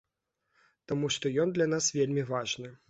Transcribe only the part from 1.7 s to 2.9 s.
нас вельмі важны.